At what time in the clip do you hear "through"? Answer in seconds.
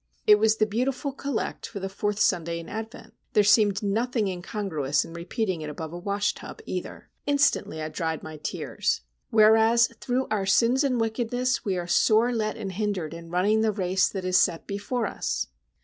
9.99-10.25